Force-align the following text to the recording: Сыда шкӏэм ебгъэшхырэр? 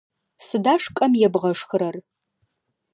Сыда 0.47 0.75
шкӏэм 0.83 1.13
ебгъэшхырэр? 1.27 1.95